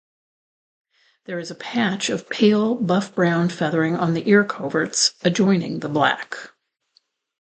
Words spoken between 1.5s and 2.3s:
a patch of